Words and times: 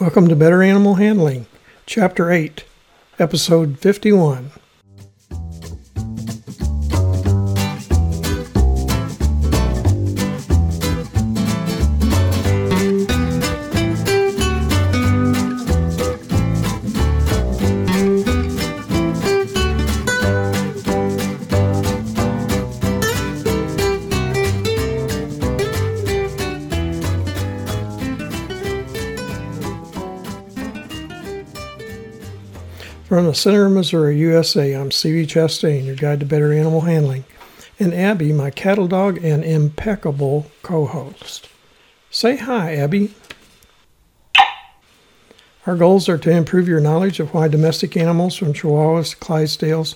Welcome 0.00 0.26
to 0.26 0.34
Better 0.34 0.60
Animal 0.60 0.96
Handling, 0.96 1.46
Chapter 1.86 2.32
8, 2.32 2.64
Episode 3.20 3.78
51. 3.78 4.50
From 33.14 33.26
the 33.26 33.34
center 33.36 33.66
of 33.66 33.70
Missouri, 33.70 34.18
USA, 34.18 34.72
I'm 34.72 34.90
Stevie 34.90 35.24
Chastain, 35.24 35.86
your 35.86 35.94
guide 35.94 36.18
to 36.18 36.26
better 36.26 36.52
animal 36.52 36.80
handling, 36.80 37.22
and 37.78 37.94
Abby, 37.94 38.32
my 38.32 38.50
cattle 38.50 38.88
dog 38.88 39.22
and 39.22 39.44
impeccable 39.44 40.50
co 40.64 40.84
host. 40.86 41.48
Say 42.10 42.34
hi, 42.34 42.74
Abby. 42.74 43.14
Our 45.64 45.76
goals 45.76 46.08
are 46.08 46.18
to 46.18 46.30
improve 46.32 46.66
your 46.66 46.80
knowledge 46.80 47.20
of 47.20 47.32
why 47.32 47.46
domestic 47.46 47.96
animals 47.96 48.34
from 48.34 48.52
Chihuahuas 48.52 49.10
to 49.10 49.16
Clydesdales 49.18 49.94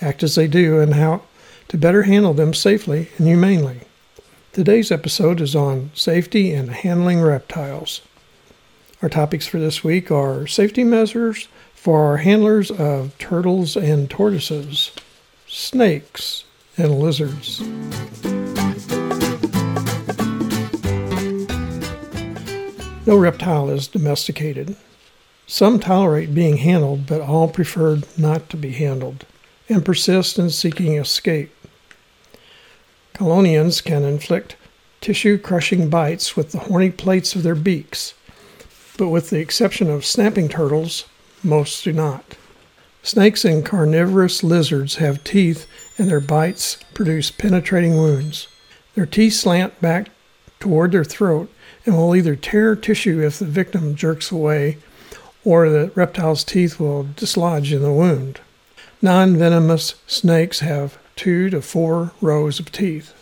act 0.00 0.22
as 0.22 0.36
they 0.36 0.46
do 0.46 0.78
and 0.78 0.94
how 0.94 1.22
to 1.66 1.76
better 1.76 2.04
handle 2.04 2.34
them 2.34 2.54
safely 2.54 3.08
and 3.18 3.26
humanely. 3.26 3.80
Today's 4.52 4.92
episode 4.92 5.40
is 5.40 5.56
on 5.56 5.90
safety 5.94 6.52
and 6.52 6.70
handling 6.70 7.20
reptiles. 7.20 8.00
Our 9.02 9.08
topics 9.08 9.48
for 9.48 9.58
this 9.58 9.82
week 9.82 10.12
are 10.12 10.46
safety 10.46 10.84
measures 10.84 11.48
for 11.80 12.18
handlers 12.18 12.70
of 12.70 13.16
turtles 13.16 13.74
and 13.74 14.10
tortoises, 14.10 14.90
snakes, 15.46 16.44
and 16.76 16.98
lizards. 16.98 17.62
No 23.06 23.16
reptile 23.16 23.70
is 23.70 23.88
domesticated. 23.88 24.76
Some 25.46 25.80
tolerate 25.80 26.34
being 26.34 26.58
handled, 26.58 27.06
but 27.06 27.22
all 27.22 27.48
prefer 27.48 28.00
not 28.18 28.50
to 28.50 28.58
be 28.58 28.72
handled 28.72 29.24
and 29.66 29.82
persist 29.82 30.38
in 30.38 30.50
seeking 30.50 30.98
escape. 30.98 31.50
Chelonians 33.14 33.82
can 33.82 34.04
inflict 34.04 34.54
tissue 35.00 35.38
crushing 35.38 35.88
bites 35.88 36.36
with 36.36 36.52
the 36.52 36.58
horny 36.58 36.90
plates 36.90 37.34
of 37.34 37.42
their 37.42 37.54
beaks, 37.54 38.12
but 38.98 39.08
with 39.08 39.30
the 39.30 39.38
exception 39.38 39.88
of 39.88 40.04
snapping 40.04 40.50
turtles, 40.50 41.06
most 41.42 41.84
do 41.84 41.92
not. 41.92 42.36
Snakes 43.02 43.44
and 43.44 43.64
carnivorous 43.64 44.42
lizards 44.42 44.96
have 44.96 45.24
teeth, 45.24 45.66
and 45.96 46.08
their 46.08 46.20
bites 46.20 46.76
produce 46.92 47.30
penetrating 47.30 47.96
wounds. 47.96 48.48
Their 48.94 49.06
teeth 49.06 49.34
slant 49.34 49.80
back 49.80 50.10
toward 50.58 50.92
their 50.92 51.04
throat 51.04 51.50
and 51.86 51.96
will 51.96 52.14
either 52.14 52.36
tear 52.36 52.76
tissue 52.76 53.22
if 53.22 53.38
the 53.38 53.46
victim 53.46 53.94
jerks 53.94 54.30
away, 54.30 54.76
or 55.44 55.70
the 55.70 55.90
reptile's 55.94 56.44
teeth 56.44 56.78
will 56.78 57.08
dislodge 57.16 57.72
in 57.72 57.82
the 57.82 57.92
wound. 57.92 58.40
Non 59.00 59.36
venomous 59.36 59.94
snakes 60.06 60.60
have 60.60 60.98
two 61.16 61.48
to 61.48 61.62
four 61.62 62.12
rows 62.20 62.60
of 62.60 62.70
teeth. 62.70 63.14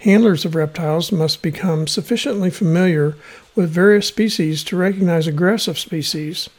Handlers 0.00 0.44
of 0.44 0.54
reptiles 0.54 1.10
must 1.10 1.40
become 1.40 1.86
sufficiently 1.86 2.50
familiar 2.50 3.16
with 3.54 3.70
various 3.70 4.06
species 4.06 4.62
to 4.64 4.76
recognize 4.76 5.26
aggressive 5.26 5.78
species 5.78 6.50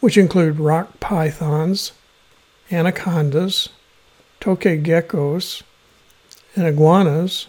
which 0.00 0.18
include 0.18 0.58
rock 0.58 0.98
pythons, 1.00 1.92
anacondas, 2.72 3.68
tokay 4.40 4.82
geckos, 4.82 5.62
and 6.56 6.66
iguanas, 6.66 7.46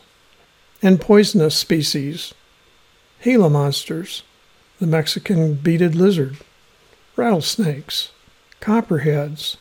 and 0.81 1.01
poisonous 1.01 1.55
species, 1.55 2.33
Gila 3.23 3.49
monsters, 3.49 4.23
the 4.79 4.87
Mexican 4.87 5.53
beaded 5.55 5.95
lizard, 5.95 6.37
rattlesnakes, 7.15 8.11
copperheads, 8.59 9.57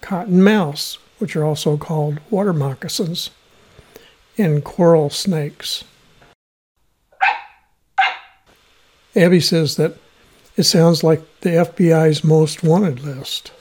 cottonmouths, 0.00 0.98
which 1.18 1.36
are 1.36 1.44
also 1.44 1.76
called 1.76 2.20
water 2.30 2.52
moccasins, 2.52 3.30
and 4.38 4.64
coral 4.64 5.10
snakes. 5.10 5.84
Abby 9.14 9.40
says 9.40 9.76
that 9.76 9.96
it 10.56 10.64
sounds 10.64 11.04
like 11.04 11.22
the 11.40 11.50
FBI's 11.50 12.24
most 12.24 12.62
wanted 12.62 13.00
list. 13.00 13.52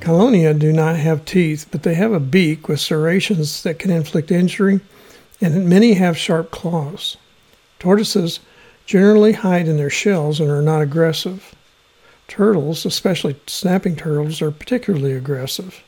Chelonia 0.00 0.58
do 0.58 0.70
not 0.72 0.96
have 0.96 1.24
teeth, 1.24 1.66
but 1.70 1.82
they 1.82 1.94
have 1.94 2.12
a 2.12 2.20
beak 2.20 2.68
with 2.68 2.78
serrations 2.78 3.62
that 3.62 3.78
can 3.78 3.90
inflict 3.90 4.30
injury, 4.30 4.80
and 5.40 5.66
many 5.66 5.94
have 5.94 6.18
sharp 6.18 6.50
claws. 6.50 7.16
Tortoises 7.78 8.40
generally 8.84 9.32
hide 9.32 9.66
in 9.66 9.78
their 9.78 9.88
shells 9.88 10.40
and 10.40 10.50
are 10.50 10.60
not 10.60 10.82
aggressive. 10.82 11.54
Turtles, 12.28 12.84
especially 12.84 13.36
snapping 13.46 13.96
turtles, 13.96 14.42
are 14.42 14.50
particularly 14.50 15.12
aggressive. 15.12 15.82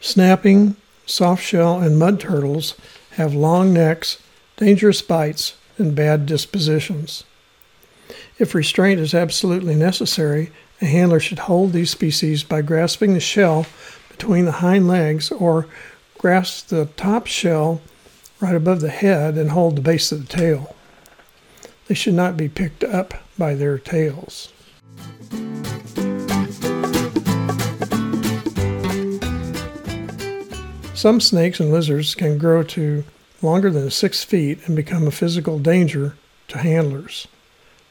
Snapping, 0.00 0.74
soft 1.04 1.44
shell, 1.44 1.78
and 1.78 1.98
mud 1.98 2.18
turtles 2.18 2.74
have 3.16 3.34
long 3.34 3.72
necks, 3.72 4.18
dangerous 4.56 5.00
bites, 5.02 5.56
and 5.78 5.94
bad 5.94 6.26
dispositions. 6.26 7.24
If 8.38 8.54
restraint 8.54 9.00
is 9.00 9.14
absolutely 9.14 9.74
necessary, 9.74 10.52
a 10.82 10.84
handler 10.84 11.18
should 11.18 11.40
hold 11.40 11.72
these 11.72 11.90
species 11.90 12.42
by 12.42 12.60
grasping 12.60 13.14
the 13.14 13.20
shell 13.20 13.66
between 14.10 14.44
the 14.44 14.52
hind 14.52 14.86
legs 14.86 15.30
or 15.30 15.66
grasp 16.18 16.68
the 16.68 16.86
top 16.96 17.26
shell 17.26 17.80
right 18.40 18.54
above 18.54 18.82
the 18.82 18.90
head 18.90 19.36
and 19.38 19.50
hold 19.50 19.76
the 19.76 19.82
base 19.82 20.12
of 20.12 20.26
the 20.26 20.36
tail. 20.36 20.76
They 21.86 21.94
should 21.94 22.14
not 22.14 22.36
be 22.36 22.48
picked 22.48 22.84
up 22.84 23.14
by 23.38 23.54
their 23.54 23.78
tails. 23.78 24.52
Some 30.96 31.20
snakes 31.20 31.60
and 31.60 31.70
lizards 31.70 32.14
can 32.14 32.38
grow 32.38 32.62
to 32.62 33.04
longer 33.42 33.70
than 33.70 33.90
six 33.90 34.24
feet 34.24 34.66
and 34.66 34.74
become 34.74 35.06
a 35.06 35.10
physical 35.10 35.58
danger 35.58 36.16
to 36.48 36.56
handlers. 36.56 37.28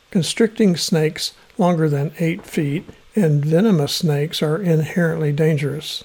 Constricting 0.10 0.76
snakes 0.76 1.34
longer 1.60 1.88
than 1.88 2.14
eight 2.20 2.48
feet 2.48 2.90
and 3.16 3.46
venomous 3.46 3.94
snakes 3.94 4.42
are 4.42 4.60
inherently 4.60 5.32
dangerous. 5.32 6.04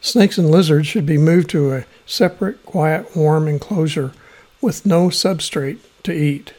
Snakes 0.00 0.38
and 0.38 0.50
lizards 0.50 0.86
should 0.86 1.04
be 1.04 1.18
moved 1.18 1.50
to 1.50 1.70
a 1.70 1.84
separate, 2.06 2.64
quiet, 2.64 3.14
warm 3.14 3.46
enclosure 3.46 4.12
with 4.62 4.86
no 4.86 5.08
substrate 5.08 5.80
to 6.02 6.14
eat. 6.14 6.54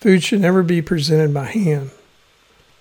Food 0.00 0.24
should 0.24 0.40
never 0.40 0.64
be 0.64 0.82
presented 0.82 1.32
by 1.32 1.44
hand. 1.44 1.92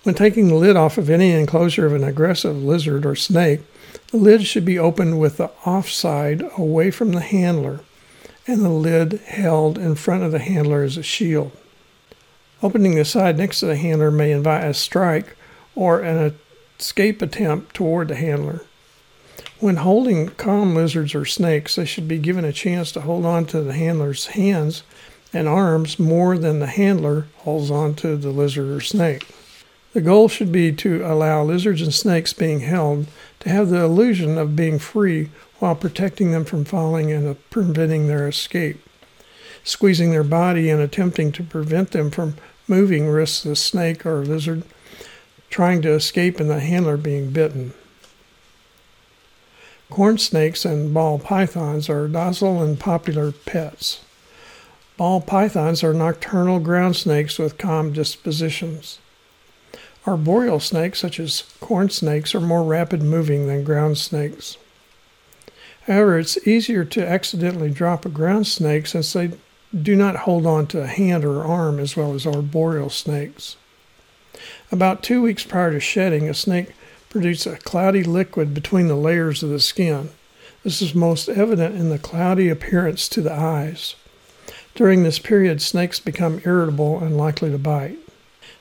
When 0.01 0.15
taking 0.15 0.47
the 0.47 0.55
lid 0.55 0.75
off 0.75 0.97
of 0.97 1.11
any 1.11 1.33
enclosure 1.33 1.85
of 1.85 1.93
an 1.93 2.03
aggressive 2.03 2.57
lizard 2.57 3.05
or 3.05 3.15
snake, 3.15 3.61
the 4.11 4.17
lid 4.17 4.45
should 4.45 4.65
be 4.65 4.79
opened 4.79 5.19
with 5.19 5.37
the 5.37 5.51
off 5.65 5.89
side 5.89 6.43
away 6.57 6.91
from 6.91 7.11
the 7.11 7.21
handler 7.21 7.81
and 8.47 8.63
the 8.63 8.69
lid 8.69 9.13
held 9.25 9.77
in 9.77 9.95
front 9.95 10.23
of 10.23 10.31
the 10.31 10.39
handler 10.39 10.83
as 10.83 10.97
a 10.97 11.03
shield. 11.03 11.51
Opening 12.61 12.95
the 12.95 13.05
side 13.05 13.37
next 13.37 13.59
to 13.59 13.65
the 13.65 13.75
handler 13.75 14.11
may 14.11 14.31
invite 14.31 14.63
a 14.63 14.73
strike 14.73 15.35
or 15.75 16.01
an 16.01 16.35
escape 16.79 17.21
attempt 17.21 17.73
toward 17.73 18.07
the 18.07 18.15
handler. 18.15 18.61
When 19.59 19.77
holding 19.77 20.29
calm 20.29 20.75
lizards 20.75 21.15
or 21.15 21.25
snakes, 21.25 21.75
they 21.75 21.85
should 21.85 22.07
be 22.07 22.17
given 22.17 22.45
a 22.45 22.53
chance 22.53 22.91
to 22.93 23.01
hold 23.01 23.25
on 23.25 23.45
to 23.47 23.61
the 23.61 23.73
handler's 23.73 24.27
hands 24.27 24.83
and 25.33 25.47
arms 25.47 25.99
more 25.99 26.37
than 26.37 26.59
the 26.59 26.67
handler 26.67 27.27
holds 27.37 27.71
on 27.71 27.93
to 27.95 28.15
the 28.15 28.29
lizard 28.29 28.69
or 28.69 28.81
snake. 28.81 29.25
The 29.95 30.01
goal 30.01 30.27
should 30.27 30.51
be 30.51 30.73
to 30.73 31.05
allow 31.05 31.41
lizards 31.45 31.81
and 31.81 31.93
snakes 31.93 32.33
being 32.33 32.59
held 32.59 33.07
to 33.39 33.47
have 33.47 33.69
the 33.69 33.81
illusion 33.81 34.37
of 34.37 34.53
being 34.53 34.77
free 34.77 35.29
while 35.59 35.73
protecting 35.73 36.31
them 36.31 36.43
from 36.43 36.65
falling 36.65 37.13
and 37.13 37.37
preventing 37.49 38.07
their 38.07 38.27
escape. 38.27 38.85
Squeezing 39.63 40.11
their 40.11 40.25
body 40.25 40.69
and 40.69 40.81
attempting 40.81 41.31
to 41.31 41.43
prevent 41.43 41.91
them 41.91 42.11
from 42.11 42.35
moving 42.67 43.07
risks 43.07 43.43
the 43.43 43.55
snake 43.55 44.05
or 44.05 44.25
lizard 44.25 44.63
trying 45.49 45.81
to 45.83 45.93
escape 45.93 46.41
and 46.41 46.49
the 46.49 46.59
handler 46.59 46.97
being 46.97 47.29
bitten. 47.29 47.73
Corn 49.89 50.17
snakes 50.17 50.65
and 50.65 50.93
ball 50.93 51.19
pythons 51.19 51.89
are 51.89 52.09
docile 52.09 52.61
and 52.61 52.77
popular 52.77 53.31
pets. 53.31 54.03
Ball 54.97 55.21
pythons 55.21 55.85
are 55.85 55.93
nocturnal 55.93 56.59
ground 56.59 56.97
snakes 56.97 57.39
with 57.39 57.57
calm 57.57 57.93
dispositions. 57.93 58.99
Arboreal 60.07 60.59
snakes, 60.59 60.99
such 60.99 61.19
as 61.19 61.43
corn 61.59 61.89
snakes, 61.89 62.35
are 62.35 62.41
more 62.41 62.63
rapid 62.63 63.01
moving 63.01 63.47
than 63.47 63.63
ground 63.63 63.97
snakes. 63.97 64.57
However, 65.87 66.19
it's 66.19 66.47
easier 66.47 66.85
to 66.85 67.07
accidentally 67.07 67.69
drop 67.69 68.05
a 68.05 68.09
ground 68.09 68.47
snake 68.47 68.87
since 68.87 69.13
they 69.13 69.31
do 69.75 69.95
not 69.95 70.17
hold 70.17 70.45
on 70.45 70.67
to 70.67 70.81
a 70.81 70.87
hand 70.87 71.25
or 71.25 71.43
arm 71.43 71.79
as 71.79 71.97
well 71.97 72.13
as 72.13 72.25
arboreal 72.25 72.89
snakes. 72.89 73.55
About 74.71 75.03
two 75.03 75.21
weeks 75.21 75.43
prior 75.43 75.71
to 75.71 75.79
shedding, 75.79 76.29
a 76.29 76.33
snake 76.33 76.73
produces 77.09 77.53
a 77.53 77.57
cloudy 77.57 78.03
liquid 78.03 78.53
between 78.53 78.87
the 78.87 78.95
layers 78.95 79.41
of 79.41 79.49
the 79.49 79.59
skin. 79.59 80.09
This 80.63 80.81
is 80.81 80.93
most 80.93 81.29
evident 81.29 81.75
in 81.75 81.89
the 81.89 81.99
cloudy 81.99 82.49
appearance 82.49 83.07
to 83.09 83.21
the 83.21 83.33
eyes. 83.33 83.95
During 84.75 85.03
this 85.03 85.19
period, 85.19 85.61
snakes 85.61 85.99
become 85.99 86.41
irritable 86.45 86.99
and 86.99 87.17
likely 87.17 87.49
to 87.51 87.57
bite. 87.57 87.97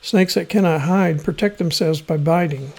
Snakes 0.04 0.34
that 0.34 0.50
cannot 0.50 0.82
hide 0.82 1.24
protect 1.24 1.56
themselves 1.56 2.02
by 2.02 2.18
biting. 2.18 2.74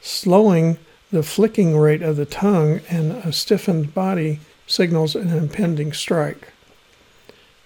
Slowing 0.00 0.78
the 1.12 1.22
flicking 1.22 1.76
rate 1.76 2.02
of 2.02 2.16
the 2.16 2.26
tongue 2.26 2.80
and 2.90 3.12
a 3.12 3.32
stiffened 3.32 3.94
body 3.94 4.40
signals 4.66 5.14
an 5.14 5.28
impending 5.28 5.92
strike. 5.92 6.52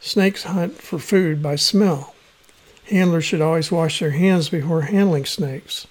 Snakes 0.00 0.42
hunt 0.42 0.74
for 0.82 0.98
food 0.98 1.42
by 1.42 1.56
smell. 1.56 2.14
Handlers 2.90 3.24
should 3.24 3.40
always 3.40 3.72
wash 3.72 4.00
their 4.00 4.10
hands 4.10 4.50
before 4.50 4.82
handling 4.82 5.24
snakes. 5.24 5.86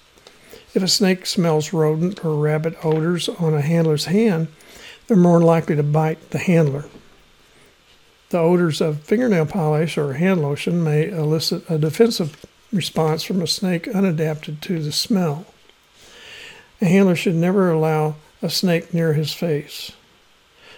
If 0.72 0.80
a 0.84 0.86
snake 0.86 1.26
smells 1.26 1.72
rodent 1.72 2.24
or 2.24 2.36
rabbit 2.36 2.76
odors 2.84 3.28
on 3.28 3.54
a 3.54 3.60
handler's 3.60 4.04
hand, 4.04 4.46
they're 5.08 5.16
more 5.16 5.40
likely 5.40 5.74
to 5.74 5.82
bite 5.82 6.30
the 6.30 6.38
handler. 6.38 6.84
The 8.28 8.38
odors 8.38 8.80
of 8.80 9.00
fingernail 9.00 9.46
polish 9.46 9.98
or 9.98 10.12
hand 10.12 10.42
lotion 10.42 10.84
may 10.84 11.08
elicit 11.08 11.68
a 11.68 11.76
defensive 11.76 12.46
response 12.72 13.22
from 13.22 13.42
a 13.42 13.46
snake 13.46 13.84
unadapted 13.84 14.60
to 14.60 14.82
the 14.82 14.92
smell. 14.92 15.46
A 16.80 16.86
handler 16.86 17.16
should 17.16 17.34
never 17.34 17.70
allow 17.70 18.16
a 18.42 18.48
snake 18.48 18.94
near 18.94 19.12
his 19.12 19.32
face. 19.32 19.92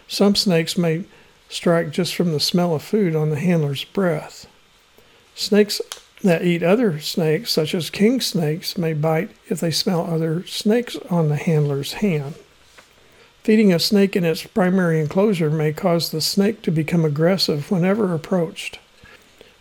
Some 0.08 0.34
snakes 0.34 0.76
may 0.76 1.04
strike 1.48 1.90
just 1.90 2.14
from 2.14 2.32
the 2.32 2.40
smell 2.40 2.74
of 2.74 2.82
food 2.82 3.14
on 3.14 3.30
the 3.30 3.38
handler's 3.38 3.84
breath. 3.84 4.46
Snakes 5.34 5.80
that 6.22 6.44
eat 6.44 6.62
other 6.62 6.98
snakes, 7.00 7.50
such 7.50 7.74
as 7.74 7.90
king 7.90 8.20
snakes, 8.20 8.78
may 8.78 8.92
bite 8.92 9.30
if 9.48 9.60
they 9.60 9.70
smell 9.70 10.06
other 10.06 10.46
snakes 10.46 10.96
on 11.10 11.28
the 11.28 11.36
handler's 11.36 11.94
hand. 11.94 12.34
Feeding 13.42 13.72
a 13.72 13.78
snake 13.78 14.14
in 14.14 14.24
its 14.24 14.44
primary 14.44 15.00
enclosure 15.00 15.50
may 15.50 15.72
cause 15.72 16.10
the 16.10 16.20
snake 16.20 16.62
to 16.62 16.70
become 16.70 17.04
aggressive 17.04 17.70
whenever 17.70 18.14
approached. 18.14 18.78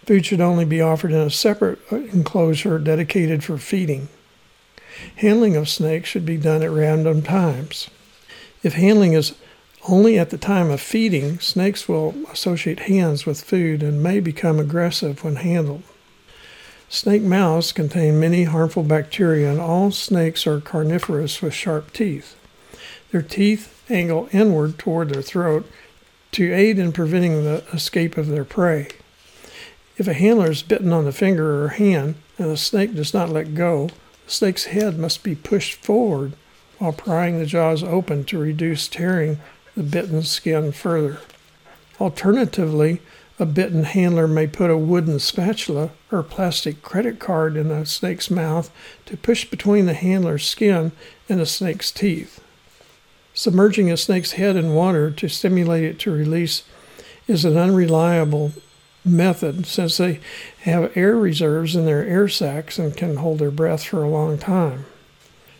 Food 0.06 0.26
should 0.26 0.42
only 0.42 0.66
be 0.66 0.82
offered 0.82 1.12
in 1.12 1.20
a 1.20 1.30
separate 1.30 1.80
uh, 1.92 1.98
enclosure 1.98 2.80
dedicated 2.80 3.44
for 3.44 3.58
feeding. 3.58 4.10
Handling 5.18 5.56
of 5.56 5.70
snakes 5.70 6.10
should 6.10 6.26
be 6.26 6.38
done 6.38 6.64
at 6.64 6.72
random 6.72 7.22
times. 7.22 7.90
If 8.64 8.74
handling 8.74 9.14
is 9.14 9.36
only 9.88 10.20
at 10.20 10.30
the 10.30 10.38
time 10.38 10.70
of 10.70 10.82
feeding, 10.82 11.40
snakes 11.40 11.88
will 11.88 12.16
associate 12.32 12.82
hands 12.82 13.26
with 13.26 13.44
food 13.44 13.82
and 13.82 14.04
may 14.04 14.20
become 14.20 14.60
aggressive 14.60 15.24
when 15.24 15.38
handled. 15.38 15.84
Snake 16.90 17.22
mouths 17.22 17.72
contain 17.72 18.20
many 18.20 18.44
harmful 18.44 18.84
bacteria, 18.84 19.50
and 19.50 19.62
all 19.62 19.92
snakes 19.92 20.46
are 20.46 20.60
carnivorous 20.60 21.42
with 21.42 21.54
sharp 21.54 21.94
teeth. 21.94 22.36
Their 23.12 23.22
teeth 23.22 23.84
angle 23.90 24.30
inward 24.32 24.78
toward 24.78 25.10
their 25.10 25.22
throat 25.22 25.70
to 26.34 26.54
aid 26.54 26.78
in 26.78 26.92
preventing 26.92 27.44
the 27.44 27.64
escape 27.72 28.18
of 28.18 28.28
their 28.28 28.46
prey. 28.46 28.90
If 29.98 30.08
a 30.08 30.14
handler 30.14 30.52
is 30.52 30.64
bitten 30.64 30.94
on 30.94 31.06
the 31.06 31.12
finger 31.12 31.64
or 31.64 31.70
hand 31.70 32.16
and 32.38 32.50
the 32.50 32.58
snake 32.58 32.96
does 32.96 33.14
not 33.14 33.30
let 33.30 33.54
go, 33.54 33.90
the 34.26 34.32
snake's 34.32 34.66
head 34.66 34.98
must 34.98 35.24
be 35.24 35.36
pushed 35.36 35.76
forward 35.76 36.34
while 36.78 36.94
prying 36.94 37.38
the 37.38 37.46
jaws 37.46 37.84
open 37.84 38.24
to 38.26 38.40
reduce 38.40 38.88
tearing 38.88 39.40
the 39.76 39.84
bitten 39.84 40.24
skin 40.24 40.72
further. 40.72 41.20
Alternatively, 42.00 43.02
a 43.38 43.46
bitten 43.46 43.84
handler 43.84 44.28
may 44.28 44.48
put 44.48 44.70
a 44.70 44.78
wooden 44.78 45.20
spatula 45.20 45.92
or 46.12 46.24
plastic 46.24 46.82
credit 46.82 47.20
card 47.20 47.58
in 47.58 47.70
the 47.70 47.86
snake's 47.86 48.30
mouth 48.30 48.72
to 49.06 49.18
push 49.18 49.46
between 49.46 49.86
the 49.86 49.94
handler's 49.94 50.48
skin 50.48 50.92
and 51.28 51.40
the 51.40 51.46
snake's 51.46 51.92
teeth. 51.92 52.44
Submerging 53.34 53.92
a 53.92 53.98
snake's 53.98 54.34
head 54.34 54.56
in 54.56 54.74
water 54.74 55.10
to 55.10 55.28
stimulate 55.28 55.84
it 55.84 56.00
to 56.00 56.12
release 56.12 56.64
is 57.28 57.46
an 57.46 57.58
unreliable 57.58 58.52
method 59.04 59.66
since 59.66 59.98
they 59.98 60.20
have 60.62 60.96
air 60.96 61.16
reserves 61.16 61.76
in 61.76 61.86
their 61.86 62.06
air 62.06 62.28
sacs 62.28 62.78
and 62.78 62.96
can 62.96 63.18
hold 63.18 63.40
their 63.40 63.52
breath 63.52 63.84
for 63.84 64.04
a 64.04 64.10
long 64.10 64.38
time. 64.38 64.86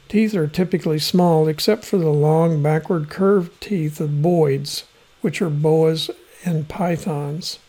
Teeth 0.10 0.36
are 0.36 0.48
typically 0.48 1.00
small 1.00 1.48
except 1.48 1.86
for 1.86 1.98
the 1.98 2.10
long 2.10 2.62
backward 2.62 3.10
curved 3.10 3.62
teeth 3.62 4.00
of 4.02 4.10
boids, 4.10 4.84
which 5.22 5.42
are 5.42 5.50
boas 5.50 6.12
and 6.44 6.68
pythons 6.68 7.60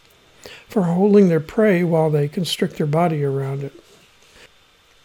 for 0.69 0.83
holding 0.83 1.29
their 1.29 1.41
prey 1.41 1.85
while 1.85 2.11
they 2.11 2.27
constrict 2.29 2.77
their 2.77 2.87
body 2.87 3.23
around 3.23 3.63
it. 3.63 3.73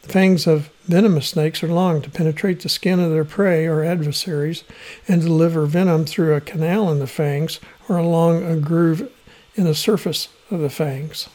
The 0.02 0.14
fangs 0.14 0.48
of 0.48 0.70
venomous 0.86 1.28
snakes 1.28 1.62
are 1.62 1.68
long 1.68 2.02
to 2.02 2.10
penetrate 2.10 2.62
the 2.62 2.70
skin 2.70 3.00
of 3.00 3.12
their 3.12 3.26
prey 3.26 3.68
or 3.68 3.84
adversaries 3.84 4.64
and 5.08 5.22
deliver 5.22 5.66
venom 5.66 6.06
through 6.06 6.34
a 6.34 6.42
canal 6.42 6.90
in 6.92 7.00
the 7.00 7.08
fangs 7.08 7.60
or 7.90 7.98
along 7.98 8.44
a 8.44 8.56
groove 8.56 9.12
in 9.56 9.66
the 9.66 9.76
surface 9.76 10.30
of 10.50 10.60
the 10.60 10.70
fangs. 10.70 11.30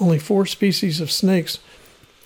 Only 0.00 0.18
four 0.18 0.46
species 0.46 1.00
of 1.00 1.10
snakes 1.10 1.58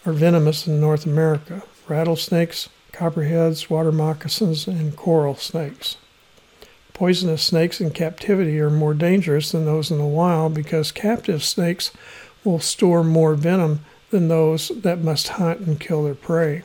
are 0.05 0.13
venomous 0.13 0.67
in 0.67 0.81
North 0.81 1.07
America 1.07 1.63
rattlesnakes, 1.89 2.69
copperheads, 2.93 3.69
water 3.69 3.93
moccasins, 3.93 4.67
and 4.67 4.97
coral 4.97 5.35
snakes. 5.35 5.97
Poisonous 6.95 7.43
snakes 7.43 7.81
in 7.81 7.91
captivity 7.91 8.61
are 8.61 8.71
more 8.71 8.95
dangerous 8.95 9.53
than 9.53 9.65
those 9.65 9.91
in 9.91 9.99
the 9.99 10.05
wild 10.05 10.55
because 10.55 10.93
captive 10.93 11.43
snakes 11.43 11.91
will 12.45 12.61
store 12.61 13.03
more 13.03 13.35
venom 13.35 13.81
than 14.11 14.29
those 14.29 14.69
that 14.69 15.01
must 15.01 15.29
hunt 15.29 15.61
and 15.61 15.81
kill 15.81 16.05
their 16.05 16.15
prey. 16.15 16.63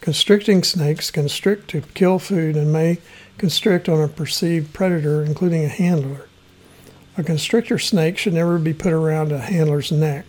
Constricting 0.00 0.62
snakes 0.62 1.10
constrict 1.10 1.68
to 1.70 1.80
kill 1.80 2.18
food 2.18 2.56
and 2.56 2.72
may 2.72 2.98
constrict 3.38 3.88
on 3.88 4.00
a 4.00 4.08
perceived 4.08 4.72
predator, 4.72 5.24
including 5.24 5.64
a 5.64 5.68
handler. 5.68 6.25
A 7.18 7.22
constrictor 7.22 7.78
snake 7.78 8.18
should 8.18 8.34
never 8.34 8.58
be 8.58 8.74
put 8.74 8.92
around 8.92 9.32
a 9.32 9.38
handler's 9.38 9.90
neck. 9.90 10.26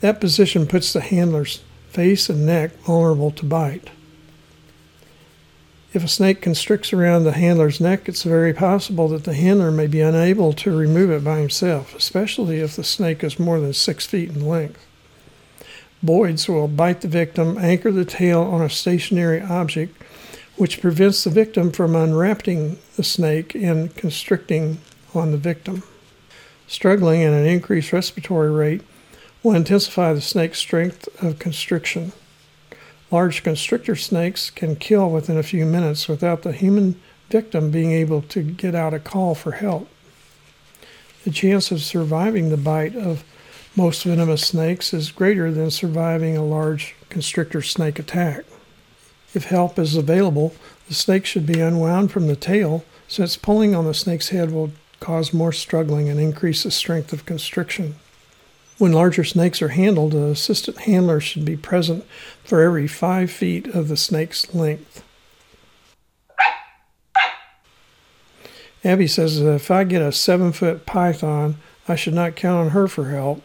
That 0.00 0.20
position 0.20 0.66
puts 0.66 0.92
the 0.92 1.00
handler's 1.00 1.62
face 1.90 2.28
and 2.28 2.44
neck 2.44 2.72
vulnerable 2.78 3.30
to 3.32 3.44
bite. 3.44 3.90
If 5.92 6.02
a 6.04 6.08
snake 6.08 6.40
constricts 6.40 6.92
around 6.92 7.24
the 7.24 7.32
handler's 7.32 7.80
neck, 7.80 8.08
it's 8.08 8.24
very 8.24 8.52
possible 8.52 9.08
that 9.08 9.24
the 9.24 9.34
handler 9.34 9.70
may 9.70 9.86
be 9.86 10.00
unable 10.00 10.52
to 10.54 10.76
remove 10.76 11.10
it 11.10 11.24
by 11.24 11.38
himself, 11.38 11.94
especially 11.94 12.58
if 12.58 12.74
the 12.74 12.84
snake 12.84 13.22
is 13.22 13.38
more 13.38 13.60
than 13.60 13.72
six 13.72 14.06
feet 14.06 14.30
in 14.30 14.46
length. 14.46 14.84
Boids 16.04 16.48
will 16.48 16.68
bite 16.68 17.02
the 17.02 17.08
victim, 17.08 17.58
anchor 17.58 17.92
the 17.92 18.04
tail 18.04 18.40
on 18.42 18.62
a 18.62 18.70
stationary 18.70 19.40
object, 19.40 20.00
which 20.56 20.80
prevents 20.80 21.22
the 21.22 21.30
victim 21.30 21.70
from 21.70 21.94
unwrapping 21.94 22.78
the 22.96 23.04
snake 23.04 23.54
and 23.54 23.94
constricting 23.96 24.78
on 25.14 25.30
the 25.30 25.38
victim. 25.38 25.82
Struggling 26.70 27.24
and 27.24 27.34
an 27.34 27.46
increased 27.46 27.92
respiratory 27.92 28.48
rate 28.48 28.82
will 29.42 29.56
intensify 29.56 30.12
the 30.12 30.20
snake's 30.20 30.60
strength 30.60 31.08
of 31.20 31.40
constriction. 31.40 32.12
Large 33.10 33.42
constrictor 33.42 33.96
snakes 33.96 34.50
can 34.50 34.76
kill 34.76 35.10
within 35.10 35.36
a 35.36 35.42
few 35.42 35.66
minutes 35.66 36.06
without 36.06 36.42
the 36.42 36.52
human 36.52 36.94
victim 37.28 37.72
being 37.72 37.90
able 37.90 38.22
to 38.22 38.44
get 38.44 38.76
out 38.76 38.94
a 38.94 39.00
call 39.00 39.34
for 39.34 39.50
help. 39.50 39.88
The 41.24 41.32
chance 41.32 41.72
of 41.72 41.82
surviving 41.82 42.50
the 42.50 42.56
bite 42.56 42.94
of 42.94 43.24
most 43.74 44.04
venomous 44.04 44.46
snakes 44.46 44.94
is 44.94 45.10
greater 45.10 45.50
than 45.50 45.72
surviving 45.72 46.36
a 46.36 46.44
large 46.44 46.94
constrictor 47.08 47.62
snake 47.62 47.98
attack. 47.98 48.44
If 49.34 49.46
help 49.46 49.76
is 49.76 49.96
available, 49.96 50.54
the 50.86 50.94
snake 50.94 51.26
should 51.26 51.46
be 51.46 51.60
unwound 51.60 52.12
from 52.12 52.28
the 52.28 52.36
tail, 52.36 52.84
since 53.08 53.36
pulling 53.36 53.74
on 53.74 53.86
the 53.86 53.92
snake's 53.92 54.28
head 54.28 54.52
will 54.52 54.70
cause 55.10 55.34
more 55.34 55.50
struggling 55.50 56.08
and 56.08 56.20
increase 56.20 56.62
the 56.62 56.70
strength 56.70 57.12
of 57.12 57.26
constriction. 57.26 57.96
When 58.78 58.92
larger 58.92 59.24
snakes 59.24 59.60
are 59.60 59.70
handled, 59.70 60.14
an 60.14 60.22
assistant 60.30 60.82
handler 60.82 61.18
should 61.18 61.44
be 61.44 61.56
present 61.56 62.04
for 62.44 62.62
every 62.62 62.86
five 62.86 63.28
feet 63.28 63.66
of 63.66 63.88
the 63.88 63.96
snake's 63.96 64.54
length. 64.54 65.02
Abby 68.84 69.08
says 69.08 69.40
that 69.40 69.52
if 69.52 69.68
I 69.68 69.82
get 69.82 70.00
a 70.00 70.12
seven 70.12 70.52
foot 70.52 70.86
python, 70.86 71.56
I 71.88 71.96
should 71.96 72.14
not 72.14 72.36
count 72.36 72.66
on 72.66 72.70
her 72.70 72.86
for 72.86 73.06
help. 73.06 73.42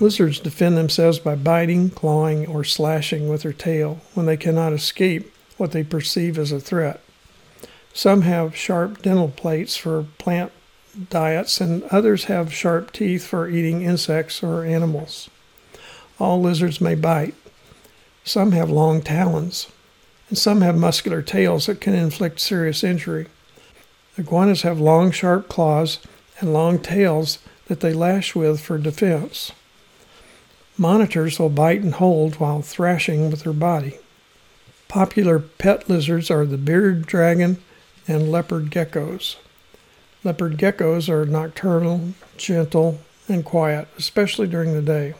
Lizards 0.00 0.38
defend 0.38 0.76
themselves 0.76 1.18
by 1.18 1.34
biting, 1.34 1.90
clawing, 1.90 2.46
or 2.46 2.62
slashing 2.62 3.28
with 3.28 3.42
their 3.42 3.52
tail 3.52 4.00
when 4.14 4.26
they 4.26 4.36
cannot 4.36 4.72
escape 4.72 5.32
what 5.56 5.72
they 5.72 5.82
perceive 5.82 6.38
as 6.38 6.52
a 6.52 6.60
threat. 6.60 7.00
Some 7.92 8.22
have 8.22 8.54
sharp 8.54 9.02
dental 9.02 9.28
plates 9.28 9.76
for 9.76 10.06
plant 10.18 10.52
diets, 11.10 11.60
and 11.60 11.82
others 11.84 12.24
have 12.24 12.54
sharp 12.54 12.92
teeth 12.92 13.26
for 13.26 13.48
eating 13.48 13.82
insects 13.82 14.40
or 14.40 14.64
animals. 14.64 15.28
All 16.20 16.40
lizards 16.40 16.80
may 16.80 16.94
bite. 16.94 17.34
Some 18.22 18.52
have 18.52 18.70
long 18.70 19.02
talons, 19.02 19.66
and 20.28 20.38
some 20.38 20.60
have 20.60 20.76
muscular 20.76 21.22
tails 21.22 21.66
that 21.66 21.80
can 21.80 21.94
inflict 21.94 22.38
serious 22.38 22.84
injury. 22.84 23.26
Iguanas 24.16 24.62
have 24.62 24.78
long, 24.78 25.10
sharp 25.10 25.48
claws 25.48 25.98
and 26.38 26.52
long 26.52 26.78
tails 26.78 27.40
that 27.66 27.80
they 27.80 27.92
lash 27.92 28.36
with 28.36 28.60
for 28.60 28.78
defense. 28.78 29.50
Monitors 30.80 31.40
will 31.40 31.48
bite 31.48 31.80
and 31.80 31.94
hold 31.94 32.36
while 32.36 32.62
thrashing 32.62 33.30
with 33.30 33.42
their 33.42 33.52
body. 33.52 33.98
Popular 34.86 35.40
pet 35.40 35.88
lizards 35.90 36.30
are 36.30 36.46
the 36.46 36.56
bearded 36.56 37.04
dragon 37.04 37.58
and 38.06 38.30
leopard 38.30 38.70
geckos. 38.70 39.36
Leopard 40.22 40.56
geckos 40.56 41.08
are 41.08 41.26
nocturnal, 41.26 42.14
gentle, 42.36 43.00
and 43.28 43.44
quiet, 43.44 43.88
especially 43.98 44.46
during 44.46 44.72
the 44.72 44.80
day. 44.80 45.14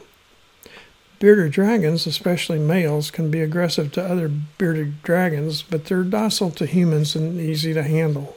Bearded 1.19 1.51
dragons, 1.51 2.07
especially 2.07 2.61
males, 2.61 3.11
can 3.11 3.29
be 3.29 3.41
aggressive 3.41 3.91
to 3.93 4.05
other 4.05 4.29
bearded 4.29 5.03
dragons, 5.03 5.63
but 5.63 5.87
they're 5.87 6.05
docile 6.05 6.53
to 6.53 6.67
humans 6.67 7.17
and 7.17 7.41
easy 7.41 7.75
to 7.75 7.83
handle. 7.83 8.37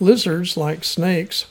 Lizards, 0.00 0.56
like 0.56 0.82
snakes, 0.82 1.46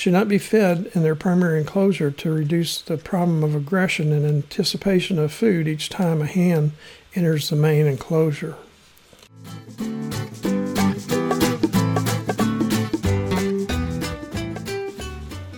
should 0.00 0.14
not 0.14 0.28
be 0.28 0.38
fed 0.38 0.90
in 0.94 1.02
their 1.02 1.14
primary 1.14 1.60
enclosure 1.60 2.10
to 2.10 2.32
reduce 2.32 2.80
the 2.80 2.96
problem 2.96 3.44
of 3.44 3.54
aggression 3.54 4.12
and 4.12 4.24
anticipation 4.24 5.18
of 5.18 5.30
food 5.30 5.68
each 5.68 5.90
time 5.90 6.22
a 6.22 6.26
hand 6.26 6.72
enters 7.14 7.50
the 7.50 7.56
main 7.56 7.84
enclosure. 7.84 8.56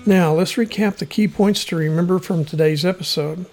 Now, 0.05 0.33
let's 0.33 0.55
recap 0.55 0.97
the 0.97 1.07
key 1.09 1.29
points 1.29 1.65
to 1.67 1.77
remember 1.77 2.19
from 2.19 2.45
today's 2.45 2.85
episode. 2.85 3.47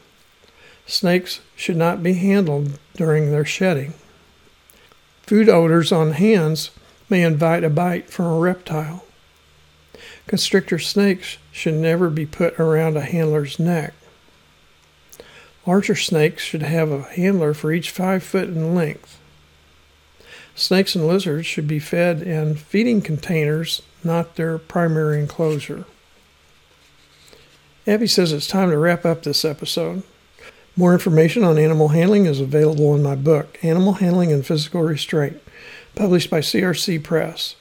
Snakes 0.87 1.39
should 1.55 1.77
not 1.77 2.01
be 2.01 2.13
handled 2.13 2.79
during 2.95 3.29
their 3.29 3.45
shedding. 3.45 3.93
Food 5.21 5.49
odors 5.49 5.91
on 5.91 6.13
hands 6.13 6.71
may 7.11 7.21
invite 7.21 7.63
a 7.63 7.69
bite 7.69 8.09
from 8.09 8.25
a 8.25 8.39
reptile. 8.39 9.03
Constrictor 10.29 10.77
snakes 10.77 11.39
should 11.51 11.73
never 11.73 12.07
be 12.07 12.23
put 12.23 12.59
around 12.59 12.95
a 12.95 13.01
handler's 13.01 13.57
neck. 13.57 13.95
Larger 15.65 15.95
snakes 15.95 16.43
should 16.43 16.61
have 16.61 16.91
a 16.91 17.01
handler 17.01 17.55
for 17.55 17.71
each 17.71 17.89
five 17.89 18.21
foot 18.21 18.47
in 18.47 18.75
length. 18.75 19.19
Snakes 20.53 20.93
and 20.93 21.07
lizards 21.07 21.47
should 21.47 21.67
be 21.67 21.79
fed 21.79 22.21
in 22.21 22.53
feeding 22.53 23.01
containers, 23.01 23.81
not 24.03 24.35
their 24.35 24.59
primary 24.59 25.19
enclosure. 25.19 25.85
Abby 27.87 28.05
says 28.05 28.31
it's 28.31 28.45
time 28.45 28.69
to 28.69 28.77
wrap 28.77 29.05
up 29.05 29.23
this 29.23 29.43
episode. 29.43 30.03
More 30.75 30.93
information 30.93 31.43
on 31.43 31.57
animal 31.57 31.87
handling 31.87 32.27
is 32.27 32.39
available 32.39 32.93
in 32.93 33.01
my 33.01 33.15
book, 33.15 33.57
Animal 33.63 33.93
Handling 33.93 34.31
and 34.31 34.45
Physical 34.45 34.83
Restraint, 34.83 35.41
published 35.95 36.29
by 36.29 36.41
CRC 36.41 37.03
Press. 37.03 37.55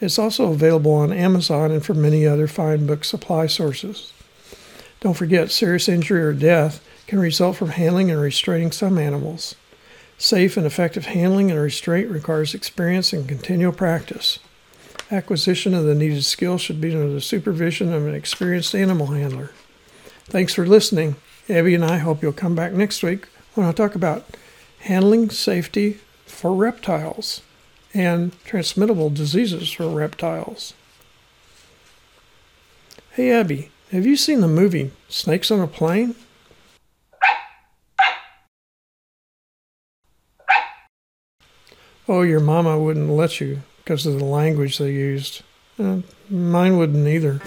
It's 0.00 0.18
also 0.18 0.50
available 0.50 0.92
on 0.92 1.12
Amazon 1.12 1.70
and 1.70 1.84
from 1.84 2.00
many 2.00 2.26
other 2.26 2.46
fine 2.46 2.86
book 2.86 3.04
supply 3.04 3.46
sources. 3.46 4.12
Don't 5.00 5.14
forget, 5.14 5.50
serious 5.50 5.88
injury 5.88 6.22
or 6.22 6.32
death 6.32 6.82
can 7.06 7.18
result 7.18 7.56
from 7.56 7.70
handling 7.70 8.10
and 8.10 8.20
restraining 8.20 8.72
some 8.72 8.98
animals. 8.98 9.54
Safe 10.16 10.56
and 10.56 10.66
effective 10.66 11.06
handling 11.06 11.50
and 11.50 11.60
restraint 11.60 12.10
requires 12.10 12.54
experience 12.54 13.12
and 13.12 13.28
continual 13.28 13.72
practice. 13.72 14.38
Acquisition 15.10 15.74
of 15.74 15.84
the 15.84 15.94
needed 15.94 16.24
skills 16.24 16.60
should 16.60 16.80
be 16.80 16.92
under 16.92 17.12
the 17.12 17.20
supervision 17.20 17.92
of 17.92 18.06
an 18.06 18.14
experienced 18.14 18.74
animal 18.74 19.08
handler. 19.08 19.50
Thanks 20.24 20.54
for 20.54 20.66
listening. 20.66 21.16
Abby 21.48 21.74
and 21.74 21.84
I 21.84 21.98
hope 21.98 22.22
you'll 22.22 22.32
come 22.32 22.54
back 22.54 22.72
next 22.72 23.02
week 23.02 23.26
when 23.54 23.66
I 23.66 23.72
talk 23.72 23.94
about 23.94 24.24
handling 24.80 25.30
safety 25.30 25.98
for 26.26 26.54
reptiles 26.54 27.42
and 27.92 28.32
transmittable 28.44 29.10
diseases 29.10 29.70
for 29.70 29.88
reptiles. 29.88 30.74
Hey, 33.12 33.32
Abby, 33.32 33.70
have 33.90 34.06
you 34.06 34.16
seen 34.16 34.40
the 34.40 34.48
movie 34.48 34.92
Snakes 35.08 35.50
on 35.50 35.60
a 35.60 35.66
Plane? 35.66 36.14
Oh, 42.08 42.22
your 42.22 42.40
mama 42.40 42.78
wouldn't 42.78 43.10
let 43.10 43.40
you 43.40 43.62
because 43.78 44.04
of 44.04 44.18
the 44.18 44.24
language 44.24 44.78
they 44.78 44.92
used. 44.92 45.42
Uh, 45.78 45.98
mine 46.28 46.76
wouldn't 46.76 47.06
either. 47.06 47.40